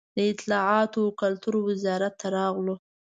[0.15, 2.75] د اطلاعات و کلتور وزارت ته راغلو.